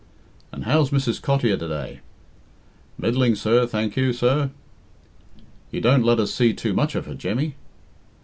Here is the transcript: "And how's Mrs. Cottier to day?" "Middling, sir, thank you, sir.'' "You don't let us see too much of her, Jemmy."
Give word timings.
"And 0.51 0.63
how's 0.63 0.89
Mrs. 0.89 1.21
Cottier 1.21 1.57
to 1.59 1.67
day?" 1.67 1.99
"Middling, 2.97 3.35
sir, 3.35 3.67
thank 3.67 3.95
you, 3.95 4.13
sir.'' 4.13 4.49
"You 5.69 5.79
don't 5.79 6.03
let 6.03 6.19
us 6.19 6.33
see 6.33 6.55
too 6.55 6.73
much 6.73 6.95
of 6.95 7.05
her, 7.05 7.13
Jemmy." 7.13 7.53